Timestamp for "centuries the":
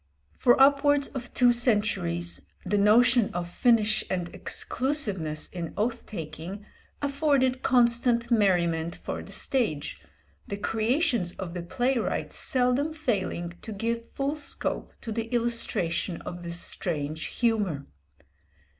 1.53-2.79